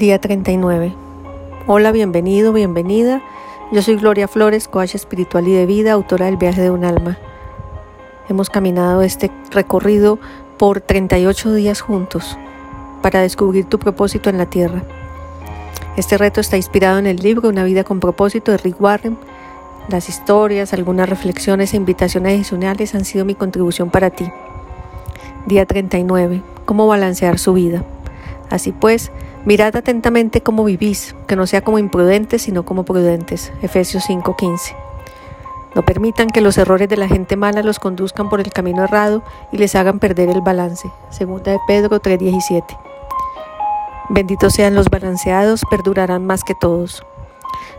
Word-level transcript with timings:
Día 0.00 0.18
39. 0.18 0.94
Hola, 1.66 1.92
bienvenido, 1.92 2.54
bienvenida. 2.54 3.20
Yo 3.70 3.82
soy 3.82 3.96
Gloria 3.96 4.28
Flores, 4.28 4.66
coach 4.66 4.94
espiritual 4.94 5.46
y 5.46 5.52
de 5.52 5.66
vida, 5.66 5.92
autora 5.92 6.24
del 6.24 6.38
viaje 6.38 6.62
de 6.62 6.70
un 6.70 6.86
alma. 6.86 7.18
Hemos 8.30 8.48
caminado 8.48 9.02
este 9.02 9.30
recorrido 9.50 10.18
por 10.56 10.80
38 10.80 11.52
días 11.52 11.82
juntos 11.82 12.38
para 13.02 13.20
descubrir 13.20 13.66
tu 13.66 13.78
propósito 13.78 14.30
en 14.30 14.38
la 14.38 14.46
tierra. 14.46 14.82
Este 15.98 16.16
reto 16.16 16.40
está 16.40 16.56
inspirado 16.56 16.98
en 16.98 17.06
el 17.06 17.16
libro 17.18 17.50
Una 17.50 17.64
vida 17.64 17.84
con 17.84 18.00
propósito 18.00 18.52
de 18.52 18.56
Rick 18.56 18.80
Warren. 18.80 19.18
Las 19.88 20.08
historias, 20.08 20.72
algunas 20.72 21.10
reflexiones 21.10 21.74
e 21.74 21.76
invitaciones 21.76 22.36
adicionales 22.36 22.94
han 22.94 23.04
sido 23.04 23.26
mi 23.26 23.34
contribución 23.34 23.90
para 23.90 24.08
ti. 24.08 24.30
Día 25.44 25.66
39. 25.66 26.40
¿Cómo 26.64 26.86
balancear 26.86 27.38
su 27.38 27.52
vida? 27.52 27.84
Así 28.48 28.72
pues, 28.72 29.12
Mirad 29.46 29.74
atentamente 29.74 30.42
cómo 30.42 30.64
vivís, 30.64 31.14
que 31.26 31.34
no 31.34 31.46
sea 31.46 31.62
como 31.62 31.78
imprudentes, 31.78 32.42
sino 32.42 32.64
como 32.64 32.84
prudentes. 32.84 33.52
Efesios 33.62 34.04
5:15. 34.04 34.76
No 35.74 35.82
permitan 35.82 36.28
que 36.28 36.40
los 36.40 36.58
errores 36.58 36.88
de 36.88 36.96
la 36.96 37.08
gente 37.08 37.36
mala 37.36 37.62
los 37.62 37.78
conduzcan 37.78 38.28
por 38.28 38.40
el 38.40 38.52
camino 38.52 38.84
errado 38.84 39.22
y 39.50 39.58
les 39.58 39.74
hagan 39.76 39.98
perder 39.98 40.28
el 40.28 40.42
balance. 40.42 40.90
Segunda 41.10 41.52
de 41.52 41.58
Pedro 41.66 42.00
3:17. 42.00 42.76
Benditos 44.10 44.52
sean 44.52 44.74
los 44.74 44.90
balanceados, 44.90 45.62
perdurarán 45.70 46.26
más 46.26 46.44
que 46.44 46.54
todos. 46.54 47.02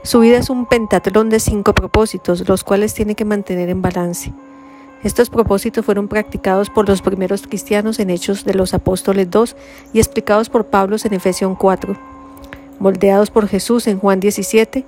Su 0.03 0.21
vida 0.21 0.37
es 0.37 0.49
un 0.49 0.65
pentatlón 0.65 1.29
de 1.29 1.39
cinco 1.39 1.73
propósitos, 1.73 2.47
los 2.47 2.63
cuales 2.63 2.93
tiene 2.95 3.13
que 3.13 3.25
mantener 3.25 3.69
en 3.69 3.83
balance. 3.83 4.33
Estos 5.03 5.29
propósitos 5.29 5.83
fueron 5.83 6.07
practicados 6.07 6.69
por 6.69 6.87
los 6.87 7.01
primeros 7.01 7.41
cristianos 7.43 7.99
en 7.99 8.11
Hechos 8.11 8.45
de 8.45 8.53
los 8.53 8.73
Apóstoles 8.73 9.31
2 9.31 9.55
y 9.93 9.99
explicados 9.99 10.49
por 10.49 10.65
Pablo 10.65 10.95
en 11.03 11.13
Efesión 11.13 11.55
4, 11.55 11.97
moldeados 12.79 13.31
por 13.31 13.47
Jesús 13.47 13.87
en 13.87 13.97
Juan 13.97 14.19
17 14.19 14.85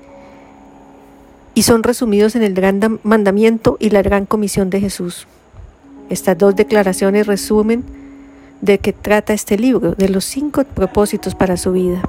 y 1.55 1.63
son 1.63 1.83
resumidos 1.83 2.35
en 2.35 2.43
el 2.43 2.53
gran 2.53 2.99
mandamiento 3.03 3.77
y 3.79 3.89
la 3.89 4.01
gran 4.01 4.25
comisión 4.25 4.69
de 4.69 4.79
Jesús. 4.79 5.27
Estas 6.09 6.37
dos 6.37 6.55
declaraciones 6.55 7.27
resumen 7.27 7.83
de 8.61 8.77
qué 8.77 8.93
trata 8.93 9.33
este 9.33 9.57
libro, 9.57 9.93
de 9.93 10.09
los 10.09 10.25
cinco 10.25 10.63
propósitos 10.63 11.35
para 11.35 11.57
su 11.57 11.71
vida. 11.71 12.01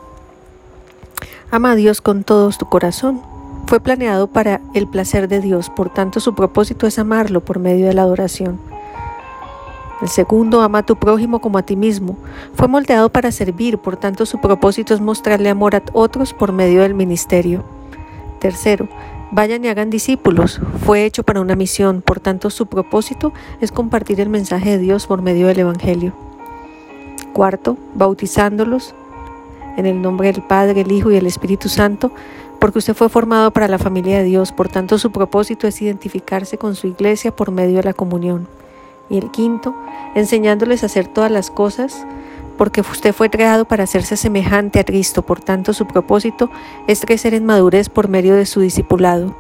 Ama 1.51 1.73
a 1.73 1.77
Dios 1.77 2.01
con 2.01 2.25
todo 2.25 2.51
tu 2.51 2.67
corazón, 2.67 3.23
fue 3.67 3.81
planeado 3.81 4.27
para 4.27 4.61
el 4.75 4.87
placer 4.87 5.29
de 5.29 5.41
Dios, 5.41 5.71
por 5.71 5.91
tanto 5.91 6.21
su 6.21 6.35
propósito 6.35 6.87
es 6.87 6.99
amarlo 6.99 7.41
por 7.41 7.59
medio 7.59 7.87
de 7.87 7.95
la 7.95 8.03
adoración. 8.03 8.59
El 10.03 10.09
segundo, 10.09 10.61
ama 10.61 10.79
a 10.79 10.83
tu 10.87 10.97
prójimo 10.97 11.41
como 11.41 11.57
a 11.57 11.63
ti 11.63 11.77
mismo. 11.77 12.19
Fue 12.55 12.69
moldeado 12.69 13.09
para 13.09 13.33
servir, 13.33 13.79
por 13.79 13.97
tanto 13.97 14.27
su 14.27 14.39
propósito 14.39 14.93
es 14.93 15.01
mostrarle 15.01 15.49
amor 15.49 15.77
a 15.77 15.83
otros 15.93 16.35
por 16.35 16.53
medio 16.53 16.83
del 16.83 16.95
ministerio. 16.95 17.65
Tercero, 18.39 18.89
vayan 19.31 19.65
y 19.65 19.69
hagan 19.69 19.89
discípulos. 19.89 20.61
Fue 20.85 21.05
hecho 21.05 21.23
para 21.23 21.41
una 21.41 21.57
misión, 21.57 22.03
por 22.03 22.21
tanto 22.21 22.51
su 22.51 22.67
propósito 22.67 23.33
es 23.61 23.73
compartir 23.73 24.21
el 24.21 24.29
mensaje 24.29 24.71
de 24.71 24.79
Dios 24.79 25.07
por 25.07 25.23
medio 25.23 25.47
del 25.47 25.61
Evangelio. 25.61 26.13
Cuarto, 27.33 27.79
bautizándolos 27.95 28.95
en 29.77 29.87
el 29.87 30.03
nombre 30.03 30.31
del 30.31 30.43
Padre, 30.43 30.83
el 30.83 30.93
Hijo 30.93 31.11
y 31.11 31.17
el 31.17 31.27
Espíritu 31.27 31.69
Santo 31.69 32.13
porque 32.65 32.79
usted 32.79 32.95
fue 32.95 33.11
formado 33.11 33.51
para 33.51 33.69
la 33.69 33.77
familia 33.77 34.17
de 34.17 34.25
Dios, 34.25 34.51
por 34.51 34.71
tanto 34.71 34.97
su 34.97 35.13
propósito 35.13 35.67
es 35.67 35.83
identificarse 35.83 36.57
con 36.57 36.77
su 36.77 36.87
iglesia 36.87 37.31
por 37.31 37.51
medio 37.51 37.77
de 37.77 37.83
la 37.83 37.93
comunión. 37.93 38.49
Y 39.11 39.19
el 39.19 39.31
quinto, 39.31 39.75
enseñándoles 40.15 40.83
a 40.83 40.87
hacer 40.87 41.07
todas 41.07 41.31
las 41.31 41.51
cosas, 41.51 42.07
porque 42.57 42.81
usted 42.81 43.13
fue 43.13 43.29
creado 43.29 43.67
para 43.67 43.85
hacerse 43.85 44.17
semejante 44.17 44.81
a 44.81 44.85
Cristo, 44.85 45.21
por 45.21 45.41
tanto 45.41 45.75
su 45.75 45.87
propósito 45.87 46.49
es 46.87 47.03
crecer 47.03 47.35
en 47.35 47.45
madurez 47.45 47.91
por 47.91 48.09
medio 48.09 48.35
de 48.35 48.47
su 48.47 48.63
discipulado. 48.63 49.37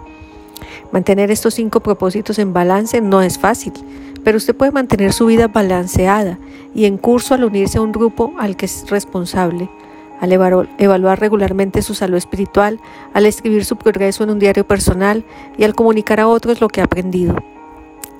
Mantener 0.92 1.30
estos 1.30 1.55
cinco 1.55 1.80
propósitos 1.80 2.39
en 2.39 2.52
balance 2.52 3.01
no 3.01 3.23
es 3.23 3.39
fácil, 3.39 3.73
pero 4.23 4.36
usted 4.36 4.55
puede 4.55 4.73
mantener 4.73 5.14
su 5.14 5.24
vida 5.24 5.48
balanceada 5.48 6.39
y 6.74 6.85
en 6.85 6.98
curso 6.98 7.33
al 7.33 7.45
unirse 7.45 7.79
a 7.79 7.80
un 7.80 7.92
grupo 7.92 8.35
al 8.39 8.55
que 8.55 8.67
es 8.67 8.91
responsable 8.91 9.70
al 10.20 10.33
evaluar 10.33 11.20
regularmente 11.20 11.83
su 11.83 11.95
salud 11.95 12.17
espiritual, 12.17 12.80
al 13.13 13.27
escribir 13.27 13.64
su 13.64 13.77
progreso 13.77 14.25
en 14.25 14.30
un 14.30 14.39
diario 14.39 14.67
personal 14.67 15.25
y 15.58 15.64
al 15.64 15.75
comunicar 15.75 16.20
a 16.20 16.29
otros 16.29 16.61
lo 16.61 16.69
que 16.69 16.80
ha 16.80 16.85
aprendido. 16.85 17.36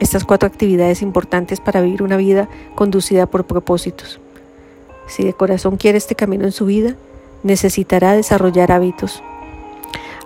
Estas 0.01 0.25
cuatro 0.25 0.47
actividades 0.47 1.03
importantes 1.03 1.61
para 1.61 1.81
vivir 1.81 2.03
una 2.03 2.17
vida 2.17 2.49
conducida 2.75 3.27
por 3.27 3.45
propósitos. 3.45 4.21
Si 5.07 5.25
de 5.25 5.33
corazón 5.33 5.77
quiere 5.77 5.99
este 5.99 6.15
camino 6.15 6.45
en 6.45 6.53
su 6.53 6.67
vida, 6.67 6.97
necesitará 7.43 8.13
desarrollar 8.13 8.73
hábitos. 8.73 9.23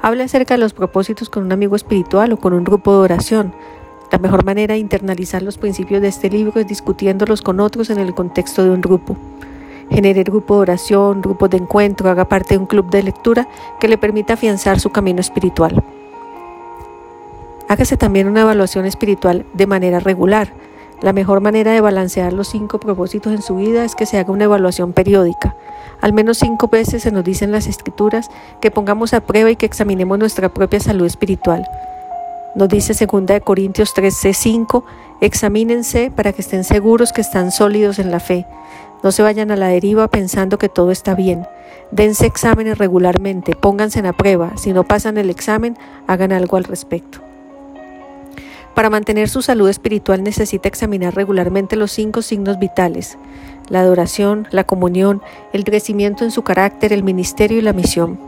Hable 0.01 0.23
acerca 0.23 0.55
de 0.55 0.59
los 0.59 0.73
propósitos 0.73 1.29
con 1.29 1.45
un 1.45 1.53
amigo 1.53 1.77
espiritual 1.77 2.33
o 2.33 2.37
con 2.39 2.53
un 2.53 2.65
grupo 2.65 2.93
de 2.93 2.99
oración. 2.99 3.53
La 4.11 4.19
mejor 4.19 4.45
manera 4.45 4.75
de 4.75 4.81
internalizar 4.81 5.43
los 5.43 5.59
principios 5.59 6.01
de 6.01 6.09
este 6.09 6.31
libro 6.31 6.61
es 6.61 6.67
discutiéndolos 6.67 7.43
con 7.43 7.61
otros 7.61 7.91
en 7.91 7.99
el 7.99 8.15
contexto 8.15 8.63
de 8.63 8.71
un 8.71 8.81
grupo 8.81 9.17
genere 9.91 10.23
grupo 10.23 10.57
de 10.57 10.61
oración, 10.61 11.21
grupos 11.21 11.51
de 11.51 11.59
encuentro, 11.59 12.11
haga 12.11 12.27
parte 12.27 12.55
de 12.55 12.59
un 12.59 12.67
club 12.67 12.91
de 12.91 13.03
lectura 13.03 13.49
que 13.81 13.89
le 13.89 13.99
permita 13.99 14.35
afianzar 14.35 14.81
su 14.81 14.91
camino 14.91 15.21
espiritual. 15.21 15.83
Hágase 17.69 17.97
también 17.97 18.29
una 18.29 18.41
evaluación 18.43 18.87
espiritual 18.87 19.45
de 19.53 19.67
manera 19.67 20.01
regular. 20.01 20.53
La 21.03 21.13
mejor 21.13 21.41
manera 21.41 21.73
de 21.73 21.81
balancear 21.81 22.33
los 22.33 22.49
cinco 22.49 22.81
propósitos 22.81 23.33
en 23.33 23.43
su 23.43 23.57
vida 23.57 23.85
es 23.85 23.95
que 23.95 24.07
se 24.07 24.19
haga 24.19 24.33
una 24.33 24.45
evaluación 24.45 24.93
periódica. 24.93 25.55
Al 26.01 26.13
menos 26.13 26.39
cinco 26.39 26.69
veces 26.69 27.03
se 27.03 27.13
nos 27.13 27.25
dicen 27.25 27.53
las 27.53 27.67
escrituras 27.67 28.31
que 28.61 28.71
pongamos 28.71 29.15
a 29.15 29.21
prueba 29.21 29.51
y 29.51 29.57
que 29.57 29.67
examinemos 29.67 30.19
nuestra 30.19 30.49
propia 30.49 30.81
salud 30.81 31.07
espiritual. 31.07 31.69
Nos 32.55 32.69
dice 32.69 32.95
2 33.07 33.41
Corintios 33.45 33.95
13:5, 33.95 34.85
examínense 35.21 36.11
para 36.11 36.33
que 36.33 36.43
estén 36.43 36.65
seguros 36.65 37.13
que 37.13 37.21
están 37.21 37.53
sólidos 37.53 37.99
en 37.99 38.11
la 38.11 38.21
fe. 38.21 38.47
No 39.03 39.13
se 39.13 39.23
vayan 39.23 39.51
a 39.51 39.57
la 39.57 39.69
deriva 39.69 40.09
pensando 40.09 40.59
que 40.59 40.69
todo 40.69 40.91
está 40.91 41.15
bien. 41.15 41.47
Dense 41.93 42.27
exámenes 42.27 42.79
regularmente, 42.79 43.55
pónganse 43.55 44.01
en 44.01 44.07
a 44.07 44.13
prueba. 44.13 44.57
Si 44.57 44.73
no 44.73 44.85
pasan 44.85 45.19
el 45.19 45.31
examen, 45.31 45.77
hagan 46.07 46.33
algo 46.33 46.57
al 46.57 46.65
respecto. 46.65 47.21
Para 48.75 48.91
mantener 48.91 49.29
su 49.29 49.41
salud 49.41 49.69
espiritual 49.69 50.23
necesita 50.23 50.69
examinar 50.69 51.15
regularmente 51.15 51.77
los 51.77 51.93
cinco 51.93 52.23
signos 52.23 52.59
vitales, 52.59 53.19
la 53.69 53.81
adoración, 53.81 54.47
la 54.51 54.65
comunión, 54.65 55.23
el 55.53 55.65
crecimiento 55.65 56.25
en 56.25 56.31
su 56.31 56.43
carácter, 56.43 56.93
el 56.93 57.03
ministerio 57.03 57.59
y 57.59 57.63
la 57.63 57.73
misión. 57.73 58.19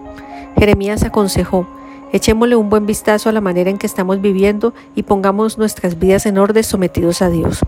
Jeremías 0.56 1.04
aconsejó, 1.04 1.66
echémosle 2.12 2.56
un 2.56 2.70
buen 2.70 2.86
vistazo 2.86 3.28
a 3.28 3.32
la 3.32 3.40
manera 3.40 3.70
en 3.70 3.78
que 3.78 3.86
estamos 3.86 4.20
viviendo 4.20 4.72
y 4.94 5.02
pongamos 5.02 5.58
nuestras 5.58 5.98
vidas 5.98 6.26
en 6.26 6.38
orden 6.38 6.64
sometidos 6.64 7.22
a 7.22 7.30
Dios. 7.30 7.60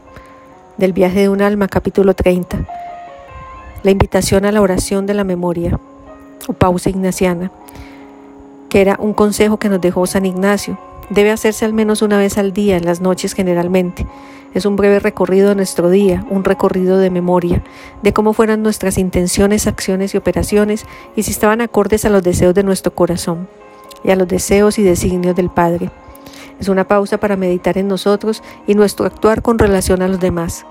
Del 0.77 0.93
viaje 0.93 1.21
de 1.21 1.29
un 1.29 1.43
alma, 1.43 1.69
capítulo 1.69 2.15
30 2.15 2.67
la 3.83 3.91
invitación 3.91 4.45
a 4.45 4.53
la 4.53 4.61
oración 4.61 5.07
de 5.07 5.15
la 5.15 5.25
memoria 5.25 5.79
o 6.49 6.53
pausa 6.53 6.91
ignaciana, 6.91 7.51
que 8.69 8.81
era 8.81 8.97
un 8.99 9.13
consejo 9.13 9.59
que 9.59 9.69
nos 9.69 9.81
dejó 9.81 10.07
San 10.07 10.25
Ignacio. 10.25 10.79
Debe 11.11 11.31
hacerse 11.31 11.65
al 11.65 11.73
menos 11.73 12.01
una 12.01 12.17
vez 12.17 12.39
al 12.39 12.53
día, 12.53 12.77
en 12.77 12.85
las 12.85 13.01
noches 13.01 13.35
generalmente. 13.35 14.07
Es 14.55 14.67
un 14.67 14.77
breve 14.77 14.99
recorrido 14.99 15.51
de 15.51 15.55
nuestro 15.55 15.91
día, 15.91 16.25
un 16.31 16.45
recorrido 16.45 16.99
de 16.99 17.11
memoria, 17.11 17.63
de 18.03 18.13
cómo 18.13 18.33
fueran 18.33 18.63
nuestras 18.63 18.99
intenciones, 18.99 19.67
acciones 19.67 20.15
y 20.15 20.19
operaciones 20.19 20.87
y 21.17 21.23
si 21.23 21.31
estaban 21.31 21.61
acordes 21.61 22.05
a 22.05 22.11
los 22.11 22.23
deseos 22.23 22.55
de 22.55 22.63
nuestro 22.63 22.95
corazón 22.95 23.49
y 24.05 24.11
a 24.11 24.17
los 24.17 24.29
deseos 24.29 24.79
y 24.79 24.83
designios 24.83 25.37
del 25.37 25.51
Padre. 25.51 25.91
Es 26.61 26.69
una 26.69 26.87
pausa 26.87 27.19
para 27.19 27.37
meditar 27.37 27.79
en 27.79 27.89
nosotros 27.89 28.43
y 28.67 28.75
nuestro 28.75 29.07
actuar 29.07 29.43
con 29.43 29.59
relación 29.59 30.03
a 30.03 30.09
los 30.09 30.21
demás. 30.21 30.65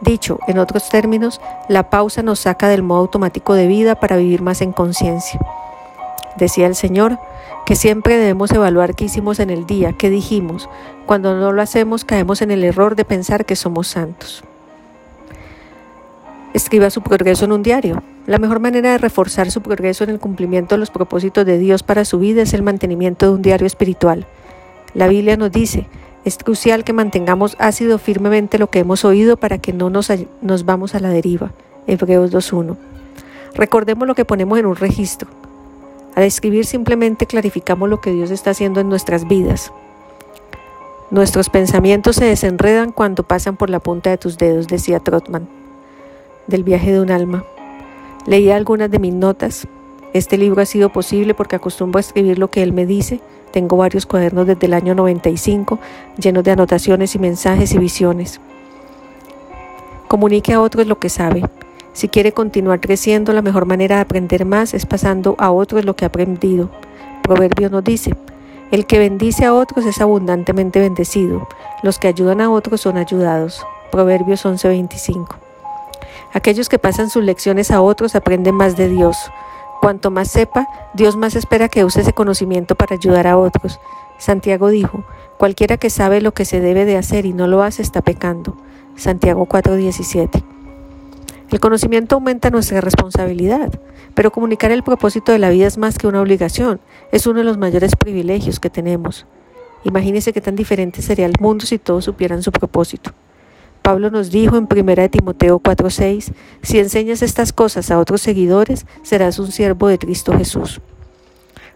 Dicho 0.00 0.38
en 0.48 0.58
otros 0.58 0.88
términos, 0.88 1.40
la 1.68 1.88
pausa 1.90 2.22
nos 2.22 2.40
saca 2.40 2.68
del 2.68 2.82
modo 2.82 3.00
automático 3.00 3.54
de 3.54 3.66
vida 3.66 3.94
para 3.94 4.16
vivir 4.16 4.42
más 4.42 4.60
en 4.60 4.72
conciencia. 4.72 5.40
Decía 6.36 6.66
el 6.66 6.74
Señor 6.74 7.18
que 7.64 7.76
siempre 7.76 8.18
debemos 8.18 8.50
evaluar 8.50 8.94
qué 8.94 9.04
hicimos 9.04 9.38
en 9.38 9.50
el 9.50 9.66
día, 9.66 9.92
qué 9.92 10.10
dijimos. 10.10 10.68
Cuando 11.06 11.36
no 11.38 11.52
lo 11.52 11.62
hacemos 11.62 12.04
caemos 12.04 12.42
en 12.42 12.50
el 12.50 12.64
error 12.64 12.96
de 12.96 13.04
pensar 13.04 13.44
que 13.44 13.56
somos 13.56 13.88
santos. 13.88 14.44
Escriba 16.52 16.90
su 16.90 17.02
progreso 17.02 17.44
en 17.44 17.52
un 17.52 17.62
diario. 17.62 18.02
La 18.26 18.38
mejor 18.38 18.60
manera 18.60 18.92
de 18.92 18.98
reforzar 18.98 19.50
su 19.50 19.60
progreso 19.60 20.04
en 20.04 20.10
el 20.10 20.18
cumplimiento 20.18 20.74
de 20.74 20.78
los 20.78 20.90
propósitos 20.90 21.44
de 21.46 21.58
Dios 21.58 21.82
para 21.82 22.04
su 22.04 22.18
vida 22.18 22.42
es 22.42 22.54
el 22.54 22.62
mantenimiento 22.62 23.26
de 23.26 23.32
un 23.32 23.42
diario 23.42 23.66
espiritual. 23.66 24.26
La 24.94 25.08
Biblia 25.08 25.36
nos 25.36 25.50
dice, 25.50 25.86
es 26.24 26.38
crucial 26.38 26.84
que 26.84 26.92
mantengamos 26.92 27.56
ácido 27.58 27.98
firmemente 27.98 28.58
lo 28.58 28.68
que 28.68 28.78
hemos 28.78 29.04
oído 29.04 29.36
para 29.36 29.58
que 29.58 29.72
no 29.72 29.90
nos, 29.90 30.10
nos 30.40 30.64
vamos 30.64 30.94
a 30.94 31.00
la 31.00 31.10
deriva. 31.10 31.52
Hebreos 31.86 32.32
2.1. 32.32 32.76
Recordemos 33.54 34.08
lo 34.08 34.14
que 34.14 34.24
ponemos 34.24 34.58
en 34.58 34.66
un 34.66 34.76
registro. 34.76 35.28
Al 36.14 36.24
escribir 36.24 36.64
simplemente 36.64 37.26
clarificamos 37.26 37.88
lo 37.88 38.00
que 38.00 38.12
Dios 38.12 38.30
está 38.30 38.50
haciendo 38.50 38.80
en 38.80 38.88
nuestras 38.88 39.28
vidas. 39.28 39.72
Nuestros 41.10 41.50
pensamientos 41.50 42.16
se 42.16 42.24
desenredan 42.24 42.90
cuando 42.90 43.22
pasan 43.22 43.56
por 43.56 43.68
la 43.68 43.78
punta 43.78 44.10
de 44.10 44.18
tus 44.18 44.38
dedos, 44.38 44.66
decía 44.66 45.00
Trotman, 45.00 45.48
del 46.46 46.64
viaje 46.64 46.92
de 46.92 47.00
un 47.00 47.10
alma. 47.10 47.44
Leí 48.26 48.50
algunas 48.50 48.90
de 48.90 48.98
mis 48.98 49.12
notas 49.12 49.68
Este 50.14 50.38
libro 50.38 50.62
ha 50.62 50.66
sido 50.66 50.88
posible 50.90 51.34
porque 51.34 51.56
acostumbro 51.56 51.98
a 51.98 52.00
escribir 52.00 52.38
lo 52.38 52.48
que 52.48 52.62
él 52.62 52.72
me 52.72 52.86
dice. 52.86 53.20
Tengo 53.54 53.76
varios 53.76 54.04
cuadernos 54.04 54.48
desde 54.48 54.66
el 54.66 54.74
año 54.74 54.96
95 54.96 55.78
llenos 56.18 56.42
de 56.42 56.50
anotaciones 56.50 57.14
y 57.14 57.20
mensajes 57.20 57.72
y 57.72 57.78
visiones. 57.78 58.40
Comunique 60.08 60.52
a 60.52 60.60
otros 60.60 60.88
lo 60.88 60.98
que 60.98 61.08
sabe. 61.08 61.44
Si 61.92 62.08
quiere 62.08 62.32
continuar 62.32 62.80
creciendo, 62.80 63.32
la 63.32 63.42
mejor 63.42 63.64
manera 63.64 63.94
de 63.94 64.02
aprender 64.02 64.44
más 64.44 64.74
es 64.74 64.86
pasando 64.86 65.36
a 65.38 65.52
otros 65.52 65.84
lo 65.84 65.94
que 65.94 66.04
ha 66.04 66.08
aprendido. 66.08 66.68
Proverbio 67.22 67.70
nos 67.70 67.84
dice, 67.84 68.16
el 68.72 68.86
que 68.86 68.98
bendice 68.98 69.44
a 69.44 69.54
otros 69.54 69.86
es 69.86 70.00
abundantemente 70.00 70.80
bendecido, 70.80 71.46
los 71.84 72.00
que 72.00 72.08
ayudan 72.08 72.40
a 72.40 72.50
otros 72.50 72.80
son 72.80 72.96
ayudados. 72.96 73.64
Proverbios 73.92 74.44
11:25. 74.44 75.36
Aquellos 76.32 76.68
que 76.68 76.80
pasan 76.80 77.08
sus 77.08 77.22
lecciones 77.22 77.70
a 77.70 77.82
otros 77.82 78.16
aprenden 78.16 78.56
más 78.56 78.76
de 78.76 78.88
Dios. 78.88 79.16
Cuanto 79.84 80.10
más 80.10 80.28
sepa, 80.30 80.66
Dios 80.94 81.14
más 81.14 81.36
espera 81.36 81.68
que 81.68 81.84
use 81.84 82.00
ese 82.00 82.14
conocimiento 82.14 82.74
para 82.74 82.96
ayudar 82.96 83.26
a 83.26 83.36
otros. 83.36 83.80
Santiago 84.16 84.70
dijo, 84.70 85.04
cualquiera 85.36 85.76
que 85.76 85.90
sabe 85.90 86.22
lo 86.22 86.32
que 86.32 86.46
se 86.46 86.58
debe 86.58 86.86
de 86.86 86.96
hacer 86.96 87.26
y 87.26 87.34
no 87.34 87.48
lo 87.48 87.62
hace 87.62 87.82
está 87.82 88.00
pecando. 88.00 88.56
Santiago 88.96 89.44
4:17. 89.44 90.42
El 91.50 91.60
conocimiento 91.60 92.14
aumenta 92.14 92.48
nuestra 92.48 92.80
responsabilidad, 92.80 93.78
pero 94.14 94.32
comunicar 94.32 94.72
el 94.72 94.82
propósito 94.82 95.32
de 95.32 95.38
la 95.38 95.50
vida 95.50 95.66
es 95.66 95.76
más 95.76 95.98
que 95.98 96.06
una 96.06 96.22
obligación, 96.22 96.80
es 97.12 97.26
uno 97.26 97.40
de 97.40 97.44
los 97.44 97.58
mayores 97.58 97.94
privilegios 97.94 98.60
que 98.60 98.70
tenemos. 98.70 99.26
Imagínese 99.84 100.32
qué 100.32 100.40
tan 100.40 100.56
diferente 100.56 101.02
sería 101.02 101.26
el 101.26 101.34
mundo 101.38 101.66
si 101.66 101.78
todos 101.78 102.06
supieran 102.06 102.42
su 102.42 102.52
propósito. 102.52 103.10
Pablo 103.84 104.10
nos 104.10 104.30
dijo 104.30 104.56
en 104.56 104.66
1 104.66 105.10
Timoteo 105.10 105.58
4:6, 105.58 106.32
si 106.62 106.78
enseñas 106.78 107.20
estas 107.20 107.52
cosas 107.52 107.90
a 107.90 107.98
otros 107.98 108.22
seguidores, 108.22 108.86
serás 109.02 109.38
un 109.38 109.52
siervo 109.52 109.88
de 109.88 109.98
Cristo 109.98 110.32
Jesús. 110.32 110.80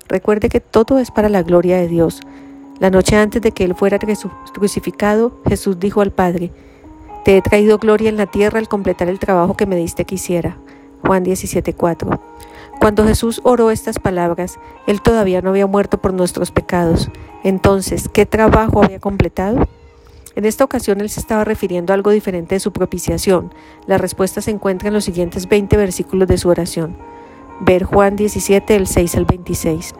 Recuerde 0.08 0.48
que 0.48 0.60
todo 0.60 0.98
es 1.00 1.10
para 1.10 1.28
la 1.28 1.42
gloria 1.42 1.76
de 1.76 1.86
Dios. 1.86 2.22
La 2.80 2.88
noche 2.88 3.16
antes 3.16 3.42
de 3.42 3.52
que 3.52 3.64
Él 3.64 3.74
fuera 3.74 3.98
crucificado, 4.54 5.38
Jesús 5.46 5.78
dijo 5.78 6.00
al 6.00 6.10
Padre, 6.10 6.50
Te 7.26 7.36
he 7.36 7.42
traído 7.42 7.76
gloria 7.76 8.08
en 8.08 8.16
la 8.16 8.24
tierra 8.24 8.58
al 8.58 8.68
completar 8.68 9.10
el 9.10 9.18
trabajo 9.18 9.54
que 9.54 9.66
me 9.66 9.76
diste 9.76 10.06
que 10.06 10.14
hiciera. 10.14 10.56
Juan 11.04 11.24
17:4. 11.24 12.18
Cuando 12.80 13.04
Jesús 13.04 13.42
oró 13.44 13.70
estas 13.70 13.98
palabras, 13.98 14.58
Él 14.86 15.02
todavía 15.02 15.42
no 15.42 15.50
había 15.50 15.66
muerto 15.66 15.98
por 15.98 16.14
nuestros 16.14 16.52
pecados. 16.52 17.10
Entonces, 17.44 18.08
¿qué 18.08 18.24
trabajo 18.24 18.82
había 18.82 18.98
completado? 18.98 19.68
En 20.38 20.44
esta 20.44 20.62
ocasión 20.62 21.00
él 21.00 21.10
se 21.10 21.18
estaba 21.18 21.42
refiriendo 21.42 21.92
a 21.92 21.94
algo 21.94 22.12
diferente 22.12 22.54
de 22.54 22.60
su 22.60 22.72
propiciación. 22.72 23.52
La 23.88 23.98
respuesta 23.98 24.40
se 24.40 24.52
encuentra 24.52 24.86
en 24.86 24.94
los 24.94 25.02
siguientes 25.04 25.48
20 25.48 25.76
versículos 25.76 26.28
de 26.28 26.38
su 26.38 26.48
oración. 26.48 26.96
Ver 27.58 27.82
Juan 27.82 28.14
17, 28.14 28.72
del 28.72 28.86
6 28.86 29.16
al 29.16 29.24
26. 29.24 29.96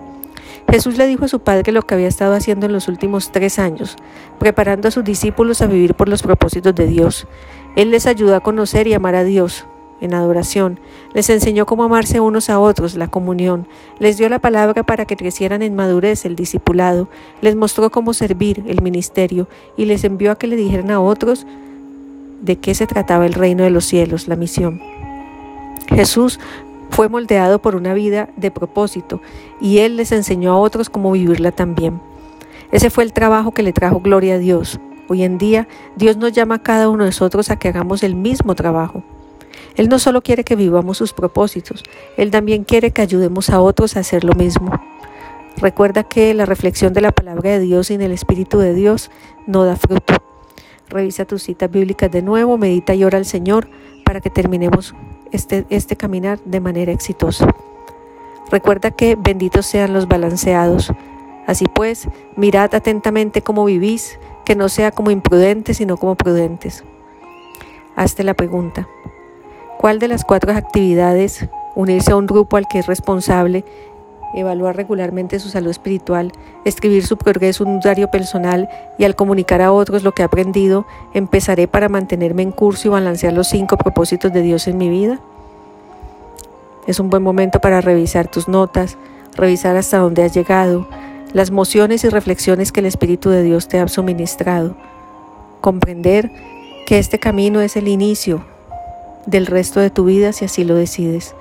Jesús 0.71 0.97
le 0.97 1.09
dijo 1.09 1.25
a 1.25 1.29
su 1.29 1.41
padre 1.41 1.73
lo 1.73 1.83
que 1.83 1.97
había 1.97 2.07
estado 2.07 2.35
haciendo 2.35 2.67
en 2.67 2.73
los 2.73 2.87
últimos 2.87 3.33
tres 3.33 3.59
años, 3.59 3.97
preparando 4.39 4.87
a 4.87 4.93
sus 4.93 5.03
discípulos 5.03 5.61
a 5.61 5.67
vivir 5.67 5.95
por 5.95 6.09
los 6.09 6.23
propósitos 6.23 6.73
de 6.73 6.87
Dios. 6.87 7.27
Él 7.75 7.91
les 7.91 8.07
ayudó 8.07 8.37
a 8.37 8.41
conocer 8.41 8.87
y 8.87 8.95
amar 8.95 9.17
a 9.17 9.25
Dios, 9.25 9.67
en 10.01 10.15
adoración. 10.15 10.81
Les 11.15 11.31
enseñó 11.31 11.67
cómo 11.67 11.85
amarse 11.85 12.21
unos 12.21 12.51
a 12.51 12.61
otros, 12.61 12.95
la 12.95 13.09
comunión. 13.09 13.67
Les 13.99 14.19
dio 14.19 14.29
la 14.29 14.39
palabra 14.39 14.83
para 14.83 15.05
que 15.05 15.17
crecieran 15.17 15.63
en 15.63 15.75
madurez, 15.75 16.25
el 16.25 16.37
discipulado. 16.37 17.09
Les 17.41 17.57
mostró 17.57 17.91
cómo 17.91 18.15
servir, 18.15 18.65
el 18.67 18.83
ministerio, 18.83 19.49
y 19.77 19.85
les 19.85 20.05
envió 20.05 20.33
a 20.33 20.37
que 20.37 20.47
le 20.47 20.57
dijeran 20.57 20.91
a 20.91 21.01
otros 21.01 21.47
de 22.41 22.57
qué 22.57 22.75
se 22.75 22.87
trataba 22.87 23.27
el 23.27 23.35
reino 23.35 23.65
de 23.65 23.71
los 23.71 23.85
cielos, 23.85 24.29
la 24.29 24.37
misión. 24.37 24.81
Jesús 25.89 26.39
fue 26.91 27.09
moldeado 27.09 27.61
por 27.61 27.75
una 27.75 27.95
vida 27.95 28.29
de 28.37 28.51
propósito 28.51 29.21
y 29.61 29.79
Él 29.79 29.97
les 29.97 30.13
enseñó 30.13 30.53
a 30.53 30.59
otros 30.59 30.91
cómo 30.91 31.13
vivirla 31.13 31.53
también. 31.53 32.01
Ese 32.71 32.91
fue 32.91 33.05
el 33.05 33.13
trabajo 33.13 33.53
que 33.53 33.63
le 33.63 33.73
trajo 33.73 34.01
gloria 34.01 34.35
a 34.35 34.39
Dios. 34.39 34.79
Hoy 35.09 35.23
en 35.23 35.39
día 35.39 35.69
Dios 35.97 36.17
nos 36.17 36.33
llama 36.33 36.57
a 36.57 36.63
cada 36.63 36.89
uno 36.89 37.05
de 37.05 37.11
nosotros 37.11 37.51
a 37.51 37.57
que 37.57 37.69
hagamos 37.69 38.03
el 38.03 38.15
mismo 38.15 38.55
trabajo. 38.55 39.03
Él 39.77 39.89
no 39.89 39.99
solo 39.99 40.23
quiere 40.23 40.45
que 40.45 40.57
vivamos 40.57 40.99
sus 40.99 41.13
propósitos, 41.13 41.83
Él 42.17 42.31
también 42.31 42.65
quiere 42.65 42.91
que 42.91 43.03
ayudemos 43.03 43.51
a 43.51 43.61
otros 43.61 43.97
a 43.97 44.01
hacer 44.01 44.25
lo 44.25 44.35
mismo. 44.35 44.73
Recuerda 45.57 46.05
que 46.05 46.35
la 46.35 46.47
reflexión 46.47 46.93
de 46.93 47.01
la 47.01 47.13
palabra 47.13 47.51
de 47.51 47.61
Dios 47.61 47.89
sin 47.89 48.01
el 48.01 48.13
Espíritu 48.13 48.59
de 48.59 48.75
Dios 48.75 49.11
no 49.47 49.65
da 49.65 49.77
fruto. 49.77 50.15
Revisa 50.89 51.25
tus 51.25 51.43
citas 51.43 51.71
bíblicas 51.71 52.11
de 52.11 52.23
nuevo, 52.23 52.57
medita 52.59 52.95
y 52.95 53.05
ora 53.05 53.19
al 53.19 53.25
Señor 53.25 53.69
para 54.05 54.21
que 54.21 54.31
terminemos 54.31 54.95
este, 55.33 55.67
este 55.69 55.97
caminar 55.97 56.39
de 56.45 56.61
manera 56.61 56.93
exitosa. 56.93 57.55
Recuerda 58.51 58.91
que 58.93 59.17
benditos 59.17 59.67
sean 59.67 59.93
los 59.93 60.09
balanceados. 60.09 60.93
Así 61.47 61.67
pues, 61.67 62.09
mirad 62.37 62.75
atentamente 62.75 63.43
cómo 63.43 63.65
vivís, 63.65 64.19
que 64.45 64.55
no 64.55 64.69
sea 64.69 64.93
como 64.93 65.11
imprudentes, 65.11 65.77
sino 65.77 65.97
como 65.97 66.15
prudentes. 66.15 66.85
Hazte 67.97 68.25
la 68.25 68.35
pregunta. 68.35 68.89
¿Cuál 69.79 70.01
de 70.01 70.09
las 70.09 70.25
cuatro 70.25 70.53
actividades, 70.53 71.47
unirse 71.77 72.11
a 72.11 72.17
un 72.17 72.27
grupo 72.27 72.57
al 72.57 72.67
que 72.67 72.81
es 72.81 72.87
responsable, 72.89 73.65
evaluar 74.35 74.75
regularmente 74.75 75.39
su 75.39 75.51
salud 75.51 75.71
espiritual, 75.71 76.33
escribir 76.65 77.07
su 77.07 77.17
progreso 77.17 77.63
en 77.63 77.71
un 77.71 77.81
diario 77.81 78.11
personal 78.11 78.69
y 78.99 79.05
al 79.05 79.15
comunicar 79.15 79.63
a 79.63 79.71
otros 79.71 80.03
lo 80.03 80.11
que 80.11 80.23
he 80.23 80.25
aprendido, 80.25 80.85
empezaré 81.15 81.69
para 81.69 81.89
mantenerme 81.89 82.43
en 82.43 82.51
curso 82.51 82.89
y 82.89 82.91
balancear 82.91 83.33
los 83.33 83.47
cinco 83.47 83.77
propósitos 83.77 84.33
de 84.33 84.43
Dios 84.43 84.67
en 84.67 84.79
mi 84.79 84.89
vida? 84.89 85.21
Es 86.89 86.99
un 86.99 87.09
buen 87.09 87.23
momento 87.23 87.61
para 87.61 87.81
revisar 87.81 88.27
tus 88.27 88.49
notas, 88.49 88.99
revisar 89.37 89.77
hasta 89.77 89.99
dónde 89.99 90.25
has 90.25 90.35
llegado, 90.35 90.89
las 91.33 91.53
mociones 91.53 92.03
y 92.03 92.09
reflexiones 92.09 92.73
que 92.73 92.81
el 92.81 92.87
Espíritu 92.87 93.31
de 93.31 93.45
Dios 93.45 93.69
te 93.69 93.79
ha 93.79 93.87
suministrado, 93.87 94.75
comprender 95.61 96.33
que 96.85 96.99
este 96.99 97.21
camino 97.21 97.61
es 97.61 97.77
el 97.77 97.87
inicio 97.87 98.58
del 99.29 99.47
resto 99.47 99.81
de 99.81 99.91
tu 99.91 100.05
vida 100.05 100.33
si 100.33 100.45
así 100.47 100.65
lo 100.65 100.75
decides. 100.75 101.35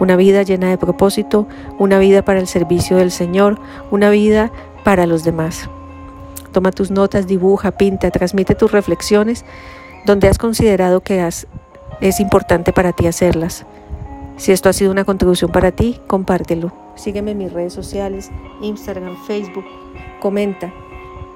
Una 0.00 0.16
vida 0.16 0.42
llena 0.42 0.68
de 0.70 0.78
propósito, 0.78 1.46
una 1.78 1.98
vida 1.98 2.22
para 2.22 2.40
el 2.40 2.46
servicio 2.46 2.96
del 2.96 3.10
Señor, 3.10 3.60
una 3.90 4.10
vida 4.10 4.50
para 4.82 5.06
los 5.06 5.24
demás. 5.24 5.68
Toma 6.52 6.72
tus 6.72 6.90
notas, 6.90 7.26
dibuja, 7.26 7.70
pinta, 7.70 8.10
transmite 8.10 8.54
tus 8.54 8.72
reflexiones 8.72 9.44
donde 10.06 10.28
has 10.28 10.38
considerado 10.38 11.00
que 11.00 11.24
es 12.00 12.20
importante 12.20 12.72
para 12.72 12.92
ti 12.92 13.06
hacerlas. 13.06 13.64
Si 14.36 14.52
esto 14.52 14.70
ha 14.70 14.72
sido 14.72 14.90
una 14.90 15.04
contribución 15.04 15.52
para 15.52 15.70
ti, 15.70 16.00
compártelo. 16.06 16.72
Sígueme 16.96 17.32
en 17.32 17.38
mis 17.38 17.52
redes 17.52 17.74
sociales, 17.74 18.30
Instagram, 18.62 19.16
Facebook, 19.26 19.64
comenta. 20.18 20.72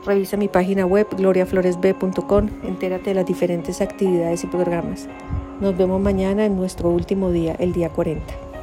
Revisa 0.05 0.37
mi 0.37 0.49
página 0.49 0.85
web 0.85 1.07
gloriafloresb.com, 1.17 2.49
entérate 2.63 3.11
de 3.11 3.15
las 3.15 3.25
diferentes 3.25 3.81
actividades 3.81 4.45
y 4.45 4.47
programas. 4.49 5.09
Nos 5.61 5.77
vemos 5.79 5.99
mañana 5.99 6.45
en 6.45 6.57
nuestro 6.57 6.91
último 6.91 7.31
día, 7.31 7.57
el 7.59 7.73
día 7.73 7.89
40. 7.89 8.54